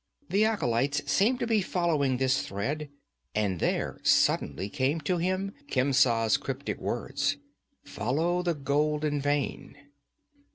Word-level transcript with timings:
The 0.29 0.45
acolytes 0.45 1.03
seemed 1.11 1.39
to 1.41 1.45
be 1.45 1.61
following 1.61 2.17
this 2.17 2.41
thread, 2.43 2.89
and 3.35 3.59
there 3.59 3.99
suddenly 4.01 4.67
came 4.67 4.99
to 5.01 5.17
him 5.19 5.53
Khemsa's 5.67 6.37
cryptic 6.37 6.79
words 6.79 7.37
'Follow 7.83 8.41
the 8.41 8.55
golden 8.55 9.21
vein!' 9.21 9.75